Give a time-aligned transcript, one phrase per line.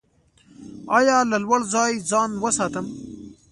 [0.97, 2.87] ایا له لوړ ځای ځان وساتم؟